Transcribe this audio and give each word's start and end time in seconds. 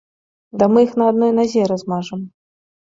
Ды 0.61 0.69
мы 0.71 0.79
іх 0.87 0.97
на 1.03 1.11
адной 1.11 1.31
назе 1.41 1.71
размажам! 1.75 2.29